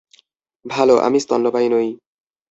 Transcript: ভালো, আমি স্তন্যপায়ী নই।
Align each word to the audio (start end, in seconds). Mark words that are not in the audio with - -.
ভালো, 0.65 0.95
আমি 0.97 1.17
স্তন্যপায়ী 1.19 1.67
নই। 1.69 1.87